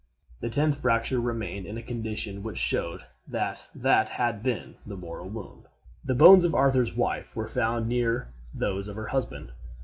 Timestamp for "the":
0.39-0.49, 4.83-4.97, 6.03-6.15